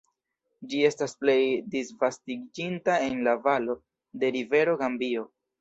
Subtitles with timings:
[0.71, 1.35] Ĝi estas plej
[1.75, 3.79] disvastiĝinta en la valo
[4.25, 5.29] de rivero Gambio.